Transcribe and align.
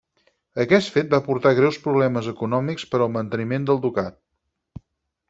Aquest 0.63 0.87
fet 0.95 1.11
va 1.11 1.19
portar 1.27 1.51
greus 1.59 1.77
problemes 1.83 2.29
econòmics 2.33 2.87
per 2.95 3.03
al 3.07 3.13
manteniment 3.19 3.69
del 3.69 3.83
ducat. 3.85 4.19